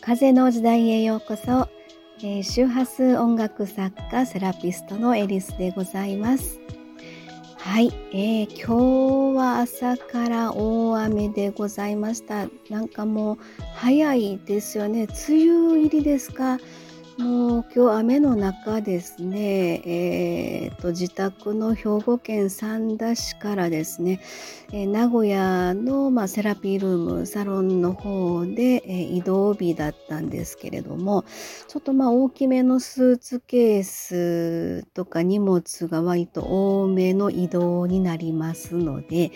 [0.00, 1.68] 風の時代へようこそ、
[2.20, 6.58] えー、周波数音楽作家セラピストのエリスでございます。
[7.58, 12.48] はい、えー、今日は朝から大雨でございました。
[12.70, 13.38] なんかもう
[13.74, 15.06] 早いですよね。
[15.28, 16.58] 梅雨入りですか？
[17.20, 24.20] もう今日雨の中ですね、えーと、自宅の兵庫県三田市からですね、
[24.72, 31.26] えー、名古屋の、まあ、セラピールームサロンの方で、えー、移動日だったんですけれども
[31.68, 39.30] ちょっとまあ大きめのスーツケースとか荷物が割と多めの移動になりますので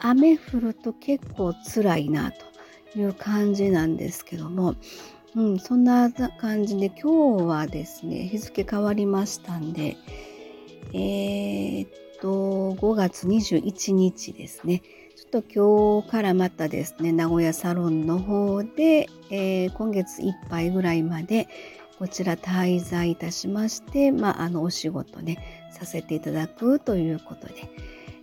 [0.00, 4.74] 雨降ると結構辛いなという感じなんですけども
[5.36, 9.96] うん、そんな感じで今日はですね日付変わりましたんで
[10.92, 14.82] えー、っと5月21日ですね。
[15.16, 21.48] ちょっと今日からまたですね名古屋サロンの方で、えー、今月いっぱいぐらいまで
[21.98, 27.68] こちら滞在いたしまして、まあ、あのお仕事ねさせていただくということで、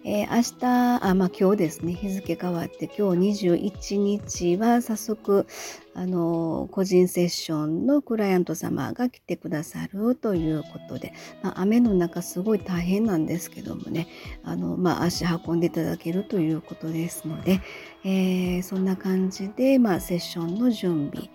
[0.07, 5.47] えー、明日、あ、まあ今日ですね、日付変わって今日21日は早速、
[5.95, 11.11] あの、個人セッションのクライアント様が来てくださるということで、
[11.41, 14.07] まあ、雨の中すごい大変なんですけどもね、
[14.43, 17.59] あの、まあ足運んでいただけるということですので、
[18.03, 21.31] えー、そんな感じで、まあセッションの準備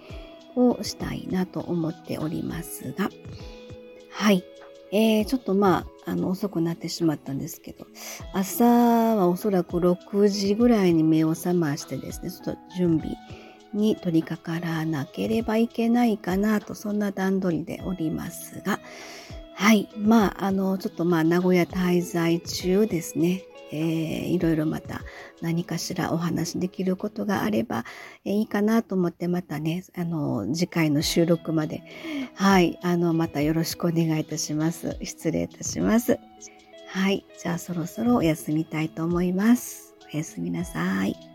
[0.55, 3.11] をしたいなと思っておりますが、
[4.13, 4.45] はい。
[4.93, 7.87] えー、ちょっとまあ、あの、遅くなってしまったんですけど、
[8.33, 13.15] 朝はおそらく6時ぐらいに目を覚ましてですね、ちょっと準備
[13.73, 18.81] に取り掛からなければいけないかなと、そんな段取りでおりますが、
[19.55, 19.89] はい。
[19.97, 23.45] まあ、あの、ちょっとまあ、名古屋滞在中ですね。
[23.73, 25.03] えー、いろいろまた
[25.41, 27.85] 何かしらお話できることがあれば、
[28.25, 31.83] えー、いいかなと思ってまたね、あの、次回の収録まで、
[32.35, 34.97] はい、あの、またよろしくお願いいたします。
[35.03, 36.19] 失礼いたします。
[36.89, 39.95] はい、じゃあそろそろお休みたいと思います。
[40.13, 41.30] おやすみなさい。